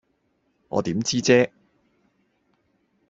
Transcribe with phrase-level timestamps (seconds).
[0.69, 1.51] 我點知啫